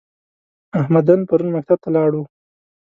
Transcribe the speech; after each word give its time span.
احمدن 0.79 1.19
پرون 1.27 1.49
مکتب 1.55 1.77
ته 1.83 1.89
لاړ 1.95 2.11
و؟ 2.15 2.19